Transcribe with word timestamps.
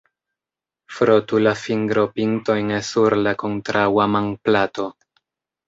Frotu 0.95 1.41
la 1.47 1.53
fingropintojn 1.65 2.73
sur 2.89 3.17
la 3.29 3.37
kontraŭa 3.45 4.11
manplato. 4.17 4.91